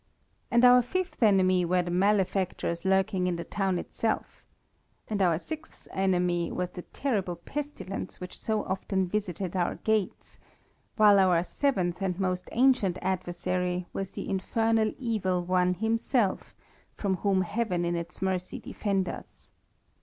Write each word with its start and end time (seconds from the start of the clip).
And 0.49 0.65
our 0.65 0.81
fifth 0.81 1.21
enemy 1.21 1.63
were 1.63 1.83
the 1.83 1.91
malefactors 1.91 2.83
lurking 2.83 3.27
in 3.27 3.35
the 3.35 3.43
town 3.43 3.77
itself; 3.77 4.43
and 5.07 5.21
our 5.21 5.37
sixth 5.37 5.87
enemy 5.93 6.51
was 6.51 6.71
the 6.71 6.81
terrible 6.81 7.35
pestilence 7.35 8.19
which 8.19 8.39
so 8.39 8.63
often 8.63 9.05
visited 9.07 9.55
our 9.55 9.75
gates; 9.75 10.39
while 10.95 11.19
our 11.19 11.43
seventh 11.43 12.01
and 12.01 12.19
most 12.19 12.49
ancient 12.51 12.97
adversary 13.03 13.85
was 13.93 14.09
the 14.09 14.27
infernal 14.27 14.91
Evil 14.97 15.45
One 15.45 15.75
himself, 15.75 16.55
from 16.95 17.17
whom 17.17 17.41
Heaven 17.41 17.85
in 17.85 17.95
its 17.95 18.23
mercy 18.23 18.57
defend 18.57 19.07
us. 19.07 19.51